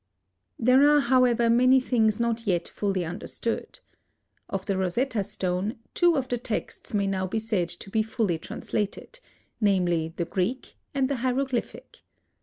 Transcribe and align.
There 0.57 0.89
are, 0.89 0.99
however, 0.99 1.47
many 1.47 1.79
things 1.79 2.19
not 2.19 2.47
yet 2.47 2.67
fully 2.67 3.05
understood. 3.05 3.81
Of 4.49 4.65
the 4.65 4.75
Rosetta 4.75 5.23
Stone, 5.23 5.77
two 5.93 6.17
of 6.17 6.27
the 6.27 6.39
texts 6.39 6.91
may 6.95 7.05
now 7.05 7.27
be 7.27 7.37
said 7.37 7.69
to 7.69 7.89
be 7.91 8.01
fully 8.01 8.39
translated; 8.39 9.19
namely, 9.61 10.11
the 10.17 10.25
Greek 10.25 10.73
and 10.95 11.07
the 11.07 11.17
hieroglyphic. 11.17 11.99